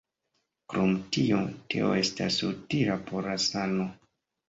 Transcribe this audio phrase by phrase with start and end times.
[0.73, 1.43] Krom tio,
[1.75, 3.91] teo estas utila por la sano.